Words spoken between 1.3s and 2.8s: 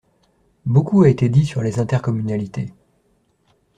sur les intercommunalités.